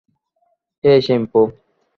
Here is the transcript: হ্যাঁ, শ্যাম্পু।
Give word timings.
হ্যাঁ, 0.83 0.99
শ্যাম্পু। 1.01 1.41